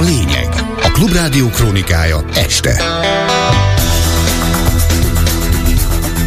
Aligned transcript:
A 0.00 0.02
lényeg. 0.02 0.48
A 0.82 0.90
Klubrádió 0.92 1.48
krónikája 1.48 2.24
este. 2.34 2.82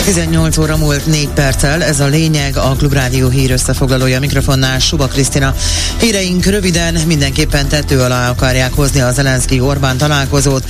18 0.05 0.57
óra 0.57 0.77
múlt 0.77 1.05
4 1.05 1.27
perccel, 1.27 1.83
ez 1.83 1.99
a 1.99 2.05
lényeg, 2.05 2.57
a 2.57 2.75
Klubrádió 2.77 3.29
hír 3.29 3.51
összefoglalója 3.51 4.19
mikrofonnál 4.19 4.79
Suba 4.79 5.07
Krisztina. 5.07 5.55
Híreink 5.99 6.45
röviden 6.45 6.93
mindenképpen 7.07 7.67
tető 7.67 7.99
alá 7.99 8.29
akarják 8.29 8.73
hozni 8.73 8.99
a 8.99 9.11
Zelenszky 9.11 9.59
Orbán 9.59 9.97
találkozót, 9.97 10.63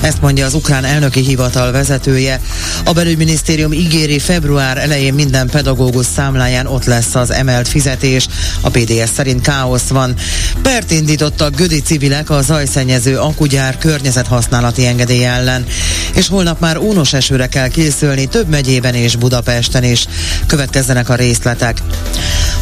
ezt 0.00 0.20
mondja 0.20 0.46
az 0.46 0.54
ukrán 0.54 0.84
elnöki 0.84 1.20
hivatal 1.20 1.72
vezetője. 1.72 2.40
A 2.84 2.92
belügyminisztérium 2.92 3.72
ígéri 3.72 4.18
február 4.18 4.78
elején 4.78 5.14
minden 5.14 5.48
pedagógus 5.48 6.06
számláján 6.06 6.66
ott 6.66 6.84
lesz 6.84 7.14
az 7.14 7.30
emelt 7.30 7.68
fizetés. 7.68 8.28
A 8.60 8.70
PDS 8.70 9.10
szerint 9.14 9.40
káosz 9.40 9.88
van. 9.88 10.14
Pert 10.62 10.90
indítottak 10.90 11.56
gödi 11.56 11.80
civilek 11.80 12.30
a 12.30 12.42
zajszennyező 12.42 13.18
akugyár 13.18 13.78
környezethasználati 13.78 14.86
engedély 14.86 15.24
ellen. 15.24 15.66
És 16.14 16.28
holnap 16.28 16.60
már 16.60 16.78
ónos 16.78 17.12
esőre 17.12 17.46
kell 17.46 17.68
készülni 17.68 18.26
több 18.26 18.48
megyében 18.48 18.78
megyében 18.80 18.94
és 18.94 19.16
Budapesten 19.16 19.84
is. 19.84 20.06
Következzenek 20.46 21.08
a 21.08 21.14
részletek. 21.14 21.82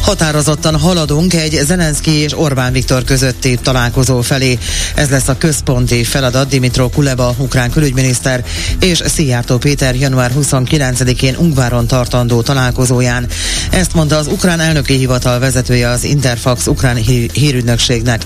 Határozottan 0.01 0.79
haladunk 0.79 1.33
egy 1.33 1.59
Zelenszky 1.65 2.11
és 2.11 2.37
Orbán 2.37 2.71
Viktor 2.71 3.03
közötti 3.03 3.57
találkozó 3.61 4.21
felé. 4.21 4.57
Ez 4.95 5.09
lesz 5.09 5.27
a 5.27 5.37
központi 5.37 6.03
feladat 6.03 6.47
Dimitro 6.47 6.89
Kuleba, 6.89 7.35
ukrán 7.37 7.71
külügyminiszter, 7.71 8.43
és 8.79 9.01
Szijjártó 9.05 9.57
Péter 9.57 9.95
január 9.95 10.31
29-én 10.39 11.35
Ungváron 11.37 11.87
tartandó 11.87 12.41
találkozóján. 12.41 13.27
Ezt 13.69 13.93
mondta 13.93 14.17
az 14.17 14.27
ukrán 14.27 14.59
elnöki 14.59 14.93
hivatal 14.93 15.39
vezetője 15.39 15.89
az 15.89 16.03
Interfax 16.03 16.67
ukrán 16.67 16.95
hírügynökségnek. 17.33 18.25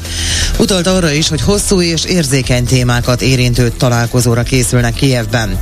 Utalt 0.57 0.88
arra 0.88 1.11
is, 1.11 1.30
hogy 1.30 1.41
hosszú 1.41 1.81
és 1.81 2.05
érzékeny 2.05 2.66
témákat 2.66 3.22
érintő 3.22 3.69
találkozóra 3.78 4.44
készülnek 4.44 4.94
Kijevben. 4.94 5.59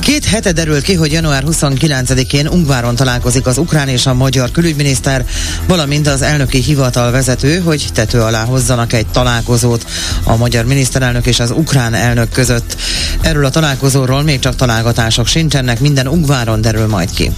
Két 0.00 0.24
hete 0.24 0.52
derült 0.52 0.82
ki, 0.82 0.94
hogy 0.94 1.12
január 1.12 1.44
29-én 1.46 2.48
Ungváron 2.48 2.94
találkozik 2.94 3.46
az 3.46 3.58
ukrán 3.58 3.88
és 3.88 4.06
a 4.06 4.14
magyar 4.14 4.50
külügyminiszter, 4.50 5.24
valamint 5.66 6.06
az 6.06 6.22
elnöki 6.22 6.58
hivatal 6.58 7.10
vezető, 7.10 7.58
hogy 7.58 7.86
tető 7.92 8.20
alá 8.20 8.44
hozzanak 8.44 8.92
egy 8.92 9.06
találkozót 9.06 9.84
a 10.24 10.36
magyar 10.36 10.64
miniszterelnök 10.64 11.26
és 11.26 11.40
az 11.40 11.50
ukrán 11.50 11.94
elnök 11.94 12.30
között. 12.30 12.76
Erről 13.20 13.44
a 13.44 13.50
találkozóról 13.50 14.22
még 14.22 14.38
csak 14.38 14.54
találgatások 14.54 15.26
sincsenek, 15.26 15.80
minden 15.80 16.08
Ungváron 16.08 16.60
derül 16.60 16.86
majd 16.86 17.10
ki. 17.10 17.30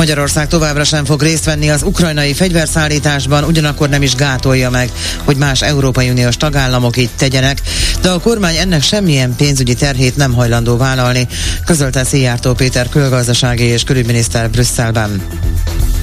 Magyarország 0.00 0.48
továbbra 0.48 0.84
sem 0.84 1.04
fog 1.04 1.22
részt 1.22 1.44
venni 1.44 1.70
az 1.70 1.82
ukrajnai 1.82 2.34
fegyverszállításban, 2.34 3.44
ugyanakkor 3.44 3.88
nem 3.88 4.02
is 4.02 4.14
gátolja 4.14 4.70
meg, 4.70 4.90
hogy 5.24 5.36
más 5.36 5.62
Európai 5.62 6.10
Uniós 6.10 6.36
tagállamok 6.36 6.96
így 6.96 7.10
tegyenek, 7.16 7.60
de 8.02 8.10
a 8.10 8.18
kormány 8.18 8.56
ennek 8.56 8.82
semmilyen 8.82 9.34
pénzügyi 9.36 9.74
terhét 9.74 10.16
nem 10.16 10.32
hajlandó 10.32 10.76
vállalni, 10.76 11.26
közölte 11.66 12.04
Szijjártó 12.04 12.52
Péter 12.52 12.88
külgazdasági 12.88 13.64
és 13.64 13.84
külügyminiszter 13.84 14.50
Brüsszelben. 14.50 15.22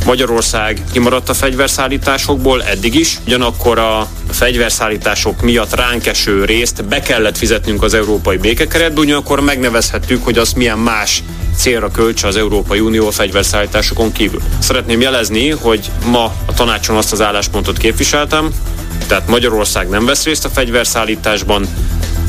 Magyarország 0.06 0.82
kimaradt 0.92 1.30
a 1.30 1.34
fegyverszállításokból 1.34 2.64
eddig 2.64 2.96
is, 2.96 3.20
ugyanakkor 3.26 3.80
a 3.80 4.08
fegyverszállítások 4.30 5.42
miatt 5.42 5.76
ránk 5.76 6.06
eső 6.06 6.46
részt 6.46 6.86
be 6.86 7.00
kellett 7.00 7.38
fizetnünk 7.38 7.84
az 7.84 7.94
európai 7.94 8.38
békekeretbe, 8.38 9.00
ugyanakkor 9.00 9.40
megnevezhettük, 9.40 10.24
hogy 10.24 10.38
az 10.38 10.52
milyen 10.54 10.78
más 10.78 11.24
célra 11.58 11.92
költse 11.92 12.28
az 12.28 12.36
Európai 12.36 12.80
Unió 12.80 13.08
a 13.08 13.12
fegyverszállításokon 13.12 14.12
kívül. 14.12 14.42
Szeretném 14.60 15.02
jelezni, 15.02 15.50
hogy 15.50 15.92
ma 16.06 16.24
a 16.46 16.54
tanácson 16.54 16.96
azt 16.96 17.12
az 17.12 17.22
álláspontot 17.22 17.78
képviseltem, 17.78 18.50
tehát 19.08 19.28
Magyarország 19.28 19.90
nem 19.90 20.06
vesz 20.06 20.24
részt 20.24 20.46
a 20.46 20.50
fegyverszállításban, 20.50 21.68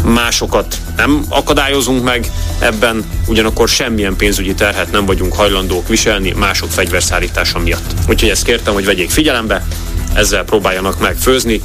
másokat 0.05 0.77
nem 0.97 1.25
akadályozunk 1.29 2.05
meg 2.05 2.31
ebben, 2.59 3.05
ugyanakkor 3.27 3.69
semmilyen 3.69 4.17
pénzügyi 4.17 4.55
terhet 4.55 4.91
nem 4.91 5.07
vagyunk 5.07 5.35
hajlandók 5.35 5.89
viselni 5.89 6.31
mások 6.31 6.71
fegyverszállítása 6.71 7.59
miatt. 7.59 7.95
Úgyhogy 8.09 8.29
ezt 8.29 8.45
kértem, 8.45 8.75
hogy 8.75 8.85
vegyék 8.85 9.11
figyelembe, 9.11 9.67
ezzel 10.15 10.45
próbáljanak 10.45 11.01
meg 11.01 11.17
főzni, 11.17 11.63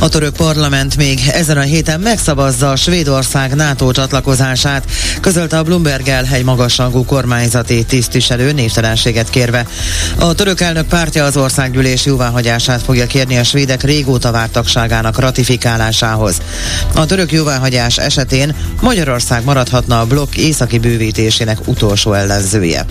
a 0.00 0.08
török 0.08 0.36
parlament 0.36 0.96
még 0.96 1.20
ezen 1.32 1.56
a 1.56 1.60
héten 1.60 2.00
megszavazza 2.00 2.70
a 2.70 2.76
Svédország 2.76 3.54
NATO 3.54 3.92
csatlakozását, 3.92 4.84
közölte 5.20 5.58
a 5.58 5.62
Bloomberg 5.62 6.08
el 6.08 6.24
egy 6.32 6.44
magasrangú 6.44 7.04
kormányzati 7.04 7.84
tisztviselő 7.84 8.52
névtelenséget 8.52 9.30
kérve. 9.30 9.66
A 10.18 10.34
török 10.34 10.60
elnök 10.60 10.86
pártja 10.86 11.24
az 11.24 11.36
országgyűlés 11.36 12.04
jóváhagyását 12.04 12.82
fogja 12.82 13.06
kérni 13.06 13.38
a 13.38 13.44
svédek 13.44 13.82
régóta 13.82 14.30
várt 14.30 14.52
tagságának 14.52 15.18
ratifikálásához. 15.18 16.40
A 16.94 17.06
török 17.06 17.32
jóváhagyás 17.32 17.98
esetén 17.98 18.54
Magyarország 18.80 19.44
maradhatna 19.44 20.00
a 20.00 20.06
blokk 20.06 20.34
északi 20.34 20.78
bővítésének 20.78 21.68
utolsó 21.68 22.12
ellenzője. 22.12 22.84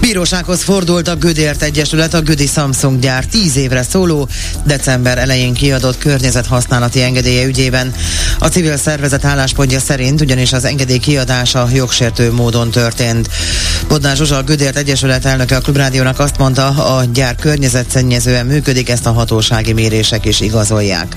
Bírósághoz 0.00 0.62
fordult 0.62 1.08
a 1.08 1.16
Gödért 1.16 1.62
Egyesület 1.62 2.14
a 2.14 2.20
Gödi 2.20 2.46
Samsung 2.46 2.98
gyár 2.98 3.24
10 3.24 3.56
évre 3.56 3.82
szóló, 3.82 4.28
december 4.64 5.18
elején 5.18 5.54
kiadott 5.54 5.98
környezethasználati 5.98 7.02
engedélye 7.02 7.44
ügyében. 7.44 7.94
A 8.38 8.46
civil 8.46 8.76
szervezet 8.76 9.24
álláspontja 9.24 9.78
szerint 9.78 10.20
ugyanis 10.20 10.52
az 10.52 10.64
engedély 10.64 10.98
kiadása 10.98 11.68
jogsértő 11.72 12.32
módon 12.32 12.70
történt. 12.70 13.28
Bodnár 13.88 14.16
Zsuzsa, 14.16 14.36
a 14.36 14.42
Gödért 14.42 14.76
Egyesület 14.76 15.24
elnöke 15.24 15.56
a 15.56 15.60
Klubrádiónak 15.60 16.18
azt 16.18 16.38
mondta, 16.38 16.66
a 16.68 17.04
gyár 17.04 17.34
környezetszennyezően 17.34 18.46
működik, 18.46 18.88
ezt 18.88 19.06
a 19.06 19.12
hatósági 19.12 19.72
mérések 19.72 20.24
is 20.24 20.40
igazolják. 20.40 21.16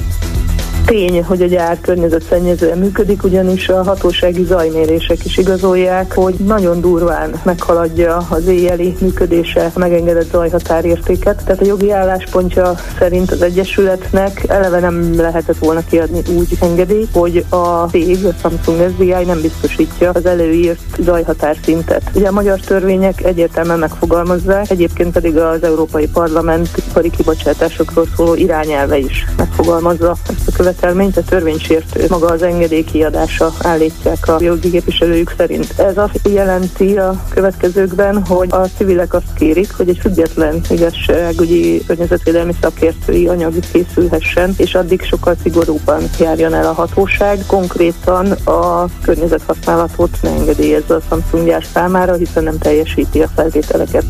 Tény, 0.86 1.24
hogy 1.24 1.42
a 1.42 1.46
gyár 1.46 1.78
környezetszennyezően 1.82 2.78
működik, 2.78 3.24
ugyanis 3.24 3.70
a 3.70 3.84
hatósági 3.84 4.44
zajmérések 4.44 5.26
is 5.26 5.38
igazolják, 5.38 6.14
hogy 6.14 6.34
nagyon 6.34 6.82
durván 6.82 7.42
meghaladja 7.44 8.18
az 8.30 8.48
éjjeli 8.48 8.96
működése 9.00 9.72
a 9.74 9.80
megengedett 9.80 10.32
zajhatárértéket. 10.32 11.44
Tehát 11.46 11.62
a 11.62 11.66
jogi 11.66 11.92
álláspontja 11.92 12.76
szerint 13.00 13.32
az 13.32 13.42
Egyesületnek 13.42 14.44
eleve 14.48 14.80
nem 14.80 15.16
lehetett 15.16 15.58
volna 15.58 15.82
kiadni 15.90 16.22
úgy 16.36 16.58
engedélyt, 16.62 17.10
hogy 17.14 17.46
a 17.50 17.88
cég, 17.90 18.26
a 18.26 18.34
Samsung 18.42 18.92
SDI 18.94 19.26
nem 19.26 19.42
biztosítja 19.42 20.10
az 20.10 20.26
előírt 20.26 20.80
zajhatárszintet. 21.00 22.12
Ugye 22.16 22.28
a 22.28 22.32
magyar 22.32 22.60
törvények 22.60 23.24
egyértelműen 23.24 23.80
megfogalmazzák, 23.80 24.70
egyébként 24.70 25.12
pedig 25.12 25.38
az 25.38 25.64
Európai 25.64 26.08
Parlament 26.08 26.70
ipari 26.90 27.10
kibocsátásokról 27.10 28.06
szóló 28.16 28.36
irányelve 28.36 28.98
is 28.98 29.26
megfogalmazza 29.38 30.16
ezt 30.30 30.48
a 30.48 30.52
követ 30.52 30.73
követelményt, 30.74 31.18
a 31.18 31.24
törvénysértő 31.24 32.06
maga 32.10 32.28
az 32.28 32.42
engedély 32.42 32.84
kiadása 32.84 33.54
állítják 33.62 34.28
a 34.28 34.38
jogi 34.40 34.70
képviselőjük 34.70 35.34
szerint. 35.38 35.74
Ez 35.78 35.98
azt 35.98 36.20
jelenti 36.30 36.98
a 36.98 37.24
következőkben, 37.30 38.26
hogy 38.26 38.48
a 38.52 38.68
civilek 38.78 39.14
azt 39.14 39.34
kérik, 39.38 39.74
hogy 39.78 39.90
egy 39.90 39.98
független 39.98 40.62
igazságügyi 40.70 41.84
környezetvédelmi 41.88 42.54
szakértői 42.62 43.28
anyag 43.28 43.54
készülhessen, 43.72 44.54
és 44.58 44.76
addig 44.76 45.02
sokkal 45.02 45.36
szigorúbban 45.42 46.02
járjon 46.20 46.54
el 46.54 46.66
a 46.66 46.74
hatóság. 46.74 47.40
Konkrétan 47.48 48.32
a 48.32 48.86
környezethasználatot 49.02 50.18
ne 50.22 50.30
engedélyezze 50.30 50.96
a 50.96 51.02
Samsung 51.10 51.46
gyár 51.46 51.64
számára, 51.74 52.14
hiszen 52.14 52.44
nem 52.44 52.58
teljesíti 52.58 53.22
a 53.22 53.28
feltételeket. 53.36 54.06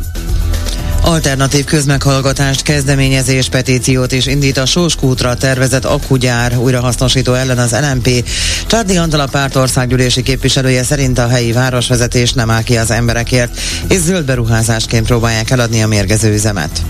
Alternatív 1.03 1.66
közmeghallgatást, 1.66 2.62
kezdeményezés, 2.62 3.50
petíciót 3.50 4.12
is 4.12 4.25
indít 4.25 4.58
a 4.58 4.66
Sóskútra 4.66 5.36
tervezett 5.36 5.86
akkugyár 5.86 6.58
újrahasznosító 6.58 7.34
ellen 7.34 7.58
az 7.58 7.75
LMP. 7.91 8.30
Csárdi 8.68 8.97
Antal 8.97 9.19
a 9.19 9.28
párt 9.28 9.56
országgyűlési 9.56 10.22
képviselője 10.22 10.84
szerint 10.84 11.18
a 11.18 11.28
helyi 11.28 11.52
városvezetés 11.52 12.34
nem 12.34 12.50
áll 12.50 12.64
ki 12.64 12.78
az 12.78 12.91
emberekért, 12.91 13.59
és 13.90 13.97
zöld 13.97 14.25
beruházásként 14.25 15.06
próbálják 15.06 15.50
eladni 15.50 15.84
a 15.84 15.88
mérgező 15.88 16.34
üzemet. 16.34 16.81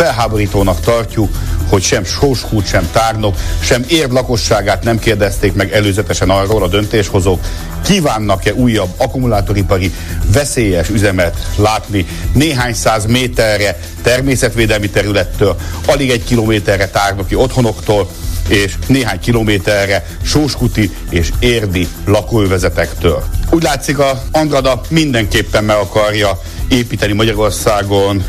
Felháborítónak 0.00 0.80
tartjuk, 0.80 1.28
hogy 1.68 1.82
sem 1.82 2.04
Sóskút, 2.04 2.66
sem 2.66 2.88
Tárnok, 2.92 3.36
sem 3.62 3.84
érd 3.88 4.12
lakosságát 4.12 4.84
nem 4.84 4.98
kérdezték 4.98 5.54
meg 5.54 5.72
előzetesen 5.72 6.30
arról 6.30 6.62
a 6.62 6.68
döntéshozók, 6.68 7.40
kívánnak-e 7.84 8.54
újabb 8.54 8.88
akkumulátoripari 8.96 9.92
veszélyes 10.32 10.88
üzemet 10.88 11.46
látni 11.56 12.06
néhány 12.32 12.74
száz 12.74 13.06
méterre 13.06 13.78
természetvédelmi 14.02 14.90
területtől, 14.90 15.56
alig 15.86 16.10
egy 16.10 16.24
kilométerre 16.24 16.88
tárnoki 16.88 17.34
otthonoktól, 17.34 18.10
és 18.48 18.74
néhány 18.86 19.20
kilométerre 19.20 20.06
Sóskuti 20.22 20.90
és 21.10 21.30
Érdi 21.38 21.88
lakóövezetektől. 22.06 23.24
Úgy 23.50 23.62
látszik, 23.62 23.98
a 23.98 24.22
Andrada 24.32 24.80
mindenképpen 24.88 25.64
meg 25.64 25.76
akarja 25.76 26.40
építeni 26.68 27.12
Magyarországon 27.12 28.24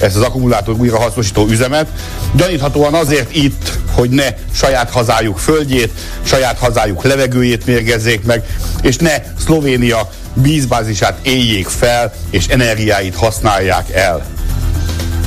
ezt 0.00 0.16
az 0.16 0.22
akkumulátor 0.22 0.74
újrahasznosító 0.78 1.46
üzemet. 1.46 1.86
Gyaníthatóan 2.34 2.94
azért 2.94 3.34
itt, 3.34 3.78
hogy 3.92 4.10
ne 4.10 4.26
saját 4.54 4.90
hazájuk 4.90 5.38
földjét, 5.38 5.90
saját 6.22 6.58
hazájuk 6.58 7.02
levegőjét 7.02 7.66
mérgezzék 7.66 8.24
meg, 8.24 8.44
és 8.82 8.96
ne 8.96 9.14
Szlovénia 9.44 10.10
vízbázisát 10.34 11.18
éljék 11.22 11.68
fel, 11.68 12.12
és 12.30 12.46
energiáit 12.46 13.16
használják 13.16 13.92
el. 13.92 14.35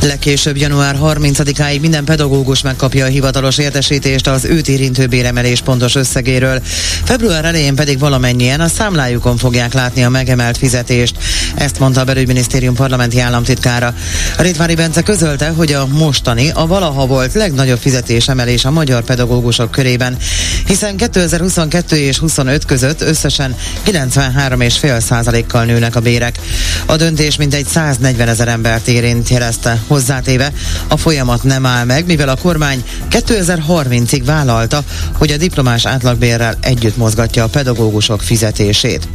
Legkésőbb 0.02 0.58
január 0.58 0.98
30-áig 1.02 1.80
minden 1.80 2.04
pedagógus 2.04 2.62
megkapja 2.62 3.06
a 3.06 3.08
hivatalos 3.08 3.58
értesítést 3.58 4.28
az 4.28 4.46
őt 4.46 4.68
érintő 4.68 5.08
béremelés 5.08 5.62
pontos 5.62 5.96
összegéről. 5.96 6.62
Február 7.04 7.46
elején 7.46 7.76
pedig 7.76 8.00
valamennyien 8.00 8.60
a 8.60 8.68
számlájukon 8.68 9.38
fogják 9.38 9.74
látni 9.74 10.04
a 10.04 10.10
megemelt 10.10 10.58
fizetést. 10.58 11.16
Ezt 11.56 11.80
mondta 11.80 12.02
a 12.02 12.04
belügyminisztérium 12.04 12.76
parlamenti 12.76 13.20
államtitkára. 13.20 13.94
Rétvári 14.38 14.76
Bence 14.76 15.02
közölte, 15.02 15.48
hogy 15.48 15.74
a 15.74 15.88
mostani, 15.88 16.52
a 16.54 16.68
valaha 16.68 17.06
volt 17.06 17.34
legnagyobb 17.34 17.80
fizetésemelés 17.80 18.66
a 18.66 18.72
magyar 18.72 19.04
pedagógusok 19.04 19.72
körében, 19.72 20.18
hiszen 20.66 20.96
2022 20.96 21.98
és 21.98 22.18
25 22.18 22.66
között 22.66 23.02
összesen 23.02 23.56
93,5 23.86 25.00
százalékkal 25.00 25.66
nőnek 25.66 25.96
a 25.96 26.00
bérek. 26.00 26.40
A 26.86 26.96
döntés 26.96 27.36
mintegy 27.36 27.66
140 27.66 28.28
ezer 28.28 28.48
embert 28.48 28.88
érint, 28.88 29.30
jelezte 29.30 29.80
hozzátéve. 29.90 30.54
A 30.88 30.98
folyamat 30.98 31.44
nem 31.44 31.66
áll 31.66 31.86
meg, 31.86 32.06
mivel 32.06 32.30
a 32.30 32.36
kormány 32.36 32.84
2030-ig 33.10 34.22
vállalta, 34.26 34.84
hogy 35.18 35.32
a 35.32 35.38
diplomás 35.38 35.86
átlagbérrel 35.86 36.58
együtt 36.62 36.98
mozgatja 36.98 37.44
a 37.44 37.48
pedagógusok 37.48 38.22
fizetését. 38.22 39.08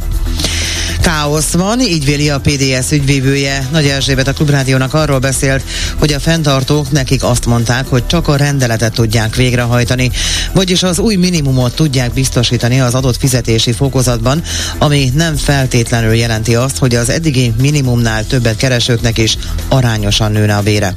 Káosz 1.05 1.51
van, 1.51 1.81
így 1.81 2.05
véli 2.05 2.29
a 2.29 2.39
PDS 2.39 2.91
ügyvívője. 2.91 3.67
Nagy 3.71 3.85
Erzsébet 3.85 4.27
a 4.27 4.33
Klubrádiónak 4.33 4.93
arról 4.93 5.19
beszélt, 5.19 5.63
hogy 5.99 6.13
a 6.13 6.19
fenntartók 6.19 6.91
nekik 6.91 7.23
azt 7.23 7.45
mondták, 7.45 7.87
hogy 7.87 8.07
csak 8.07 8.27
a 8.27 8.35
rendeletet 8.35 8.93
tudják 8.93 9.35
végrehajtani, 9.35 10.11
vagyis 10.53 10.83
az 10.83 10.99
új 10.99 11.15
minimumot 11.15 11.75
tudják 11.75 12.13
biztosítani 12.13 12.81
az 12.81 12.93
adott 12.93 13.17
fizetési 13.17 13.71
fokozatban, 13.71 14.43
ami 14.77 15.11
nem 15.15 15.35
feltétlenül 15.35 16.13
jelenti 16.13 16.55
azt, 16.55 16.77
hogy 16.77 16.95
az 16.95 17.09
eddigi 17.09 17.53
minimumnál 17.61 18.27
többet 18.27 18.55
keresőknek 18.55 19.17
is 19.17 19.37
arányosan 19.67 20.31
nőne 20.31 20.55
a 20.55 20.61
bére. 20.65 20.93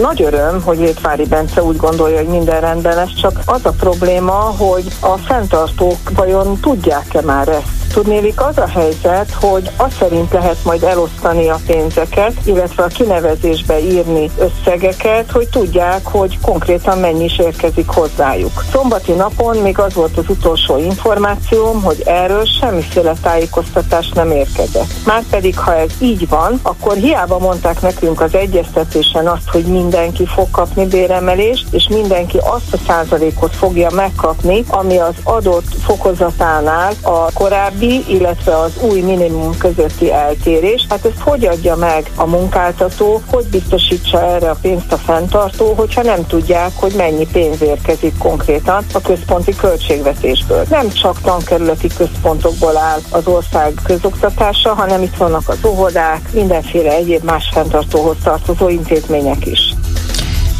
Nagy 0.00 0.22
öröm, 0.22 0.62
hogy 0.62 0.80
Étvári 0.80 1.24
Bence 1.24 1.62
úgy 1.62 1.76
gondolja, 1.76 2.16
hogy 2.16 2.28
minden 2.28 2.60
rendben 2.60 2.96
lesz, 2.96 3.14
csak 3.20 3.40
az 3.44 3.60
a 3.62 3.70
probléma, 3.70 4.54
hogy 4.56 4.84
a 5.00 5.16
fenntartók 5.16 6.10
vajon 6.14 6.60
tudják-e 6.60 7.20
már 7.20 7.48
ezt? 7.48 7.81
Tudnélik 7.92 8.40
az 8.40 8.58
a 8.58 8.68
helyzet, 8.68 9.32
hogy 9.32 9.70
az 9.76 9.94
szerint 9.98 10.32
lehet 10.32 10.64
majd 10.64 10.82
elosztani 10.82 11.48
a 11.48 11.58
pénzeket, 11.66 12.32
illetve 12.44 12.82
a 12.82 12.86
kinevezésbe 12.86 13.80
írni 13.80 14.30
összegeket, 14.38 15.30
hogy 15.30 15.48
tudják, 15.48 16.06
hogy 16.06 16.38
konkrétan 16.40 16.98
mennyi 16.98 17.24
is 17.24 17.38
érkezik 17.38 17.88
hozzájuk. 17.88 18.64
Szombati 18.72 19.12
napon 19.12 19.56
még 19.56 19.78
az 19.78 19.94
volt 19.94 20.16
az 20.16 20.24
utolsó 20.28 20.78
információm, 20.78 21.82
hogy 21.82 22.02
erről 22.06 22.44
semmiféle 22.60 23.12
tájékoztatás 23.22 24.08
nem 24.08 24.30
érkezett. 24.30 24.92
Márpedig, 25.06 25.58
ha 25.58 25.76
ez 25.76 25.90
így 25.98 26.28
van, 26.28 26.60
akkor 26.62 26.96
hiába 26.96 27.38
mondták 27.38 27.80
nekünk 27.80 28.20
az 28.20 28.34
egyeztetésen 28.34 29.26
azt, 29.26 29.48
hogy 29.48 29.64
mindenki 29.64 30.26
fog 30.26 30.50
kapni 30.50 30.86
béremelést, 30.86 31.66
és 31.70 31.88
mindenki 31.88 32.38
azt 32.38 32.72
a 32.72 32.78
százalékot 32.86 33.56
fogja 33.56 33.90
megkapni, 33.90 34.64
ami 34.68 34.98
az 34.98 35.14
adott 35.24 35.74
fokozatánál 35.84 36.92
a 37.02 37.32
korábbi 37.32 37.80
korábbi, 37.82 38.04
illetve 38.08 38.58
az 38.58 38.72
új 38.80 39.00
minimum 39.00 39.58
közötti 39.58 40.12
eltérés. 40.12 40.86
Hát 40.88 41.04
ezt 41.04 41.18
hogy 41.18 41.46
adja 41.46 41.76
meg 41.76 42.10
a 42.16 42.26
munkáltató, 42.26 43.22
hogy 43.26 43.44
biztosítsa 43.44 44.22
erre 44.22 44.50
a 44.50 44.56
pénzt 44.62 44.92
a 44.92 44.96
fenntartó, 44.96 45.72
hogyha 45.72 46.02
nem 46.02 46.26
tudják, 46.26 46.70
hogy 46.74 46.92
mennyi 46.96 47.26
pénz 47.32 47.62
érkezik 47.62 48.18
konkrétan 48.18 48.84
a 48.92 49.00
központi 49.00 49.54
költségvetésből. 49.56 50.64
Nem 50.70 50.88
csak 50.90 51.20
tankerületi 51.20 51.88
központokból 51.96 52.76
áll 52.76 53.00
az 53.10 53.26
ország 53.26 53.72
közoktatása, 53.84 54.74
hanem 54.74 55.02
itt 55.02 55.16
vannak 55.16 55.48
az 55.48 55.64
óvodák, 55.64 56.32
mindenféle 56.32 56.92
egyéb 56.92 57.24
más 57.24 57.50
fenntartóhoz 57.52 58.16
tartozó 58.22 58.68
intézmények 58.68 59.46
is. 59.46 59.71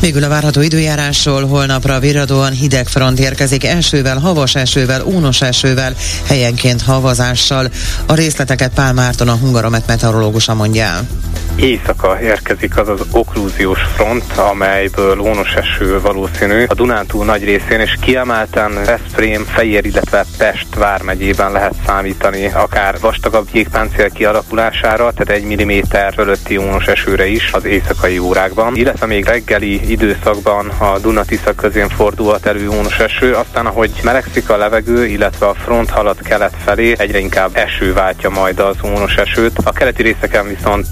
Végül 0.02 0.24
a 0.24 0.28
várható 0.28 0.60
időjárásról 0.60 1.46
holnapra 1.46 1.98
viradóan 1.98 2.52
hideg 2.52 2.88
front 2.88 3.18
érkezik 3.18 3.64
esővel, 3.64 4.18
havas 4.18 4.54
esővel, 4.54 5.04
ónos 5.04 5.40
esővel, 5.40 5.94
helyenként 6.26 6.82
havazással. 6.82 7.70
A 8.06 8.14
részleteket 8.14 8.72
Pál 8.74 8.92
Márton 8.92 9.28
a 9.28 9.34
hungaromet 9.34 9.86
meteorológusa 9.86 10.54
mondja 10.54 11.06
éjszaka 11.56 12.20
érkezik 12.20 12.76
az 12.76 12.88
az 12.88 13.06
oklúziós 13.10 13.80
front, 13.82 14.32
amelyből 14.36 15.18
ónos 15.18 15.54
eső 15.54 16.00
valószínű 16.00 16.64
a 16.68 16.74
Dunántúl 16.74 17.24
nagy 17.24 17.44
részén, 17.44 17.80
és 17.80 17.96
kiemelten 18.00 18.72
Veszprém, 18.84 19.44
Fejér, 19.44 19.84
illetve 19.84 20.24
Pest 20.38 20.74
vármegyében 20.74 21.52
lehet 21.52 21.74
számítani 21.86 22.46
akár 22.46 23.00
vastagabb 23.00 23.48
jégpáncél 23.52 24.10
kialakulására, 24.10 25.12
tehát 25.12 25.30
egy 25.30 25.44
milliméter 25.44 26.12
fölötti 26.14 26.56
ónos 26.56 26.86
esőre 26.86 27.26
is 27.26 27.52
az 27.52 27.64
éjszakai 27.64 28.18
órákban, 28.18 28.76
illetve 28.76 29.06
még 29.06 29.24
reggeli 29.24 29.90
időszakban 29.90 30.68
a 30.68 30.98
Dunatisza 30.98 31.54
közén 31.54 31.88
fordulhat 31.88 32.46
elő 32.46 32.68
ónos 32.68 32.98
eső, 32.98 33.32
aztán 33.34 33.66
ahogy 33.66 33.90
melegszik 34.02 34.50
a 34.50 34.56
levegő, 34.56 35.06
illetve 35.06 35.46
a 35.46 35.54
front 35.54 35.90
halad 35.90 36.22
kelet 36.22 36.54
felé, 36.64 36.94
egyre 36.98 37.18
inkább 37.18 37.50
eső 37.56 37.92
váltja 37.92 38.30
majd 38.30 38.58
az 38.58 38.76
ónos 38.84 39.16
esőt. 39.16 39.58
A 39.64 39.72
keleti 39.72 40.02
részeken 40.02 40.48
viszont 40.48 40.88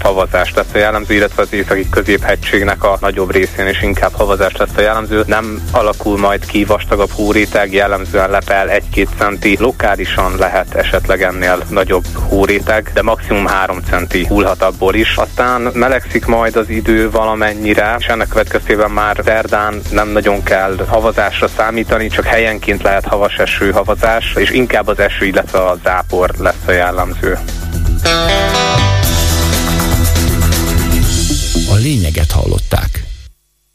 havazás 0.51 0.73
lesz 0.73 0.81
a 0.81 0.85
jellemző, 0.85 1.13
illetve 1.13 1.41
az 1.41 1.53
északi 1.53 1.89
középhegységnek 1.89 2.83
a 2.83 2.97
nagyobb 3.01 3.31
részén 3.31 3.67
is 3.67 3.81
inkább 3.81 4.13
havazás 4.13 4.55
lesz 4.55 4.77
a 4.77 4.81
jellemző. 4.81 5.23
Nem 5.27 5.61
alakul 5.71 6.17
majd 6.17 6.45
ki 6.45 6.65
vastagabb 6.65 7.09
hóréteg, 7.11 7.73
jellemzően 7.73 8.29
lepel 8.29 8.81
1-2 8.93 9.07
centi, 9.17 9.57
lokálisan 9.59 10.35
lehet 10.37 10.75
esetleg 10.75 11.21
ennél 11.21 11.57
nagyobb 11.69 12.05
hóréteg, 12.13 12.91
de 12.93 13.01
maximum 13.01 13.45
3 13.45 13.79
centi 13.89 14.25
hullhat 14.25 14.61
abból 14.61 14.95
is. 14.95 15.15
Aztán 15.15 15.61
melegszik 15.73 16.25
majd 16.25 16.55
az 16.55 16.69
idő 16.69 17.11
valamennyire, 17.11 17.95
és 17.99 18.05
ennek 18.05 18.27
következtében 18.27 18.91
már 18.91 19.19
szerdán 19.23 19.81
nem 19.91 20.09
nagyon 20.09 20.43
kell 20.43 20.75
havazásra 20.87 21.47
számítani, 21.57 22.07
csak 22.07 22.25
helyenként 22.25 22.81
lehet 22.81 23.05
havas 23.05 23.35
eső 23.35 23.71
havazás, 23.71 24.33
és 24.35 24.49
inkább 24.49 24.87
az 24.87 24.99
eső, 24.99 25.25
illetve 25.25 25.59
a 25.59 25.77
zápor 25.83 26.29
lesz 26.39 26.67
a 26.67 26.71
jellemző. 26.71 27.37
Lényeget 31.81 32.31
hallották. 32.31 33.00